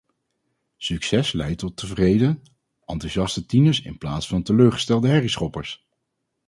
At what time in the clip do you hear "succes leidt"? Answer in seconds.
0.77-1.57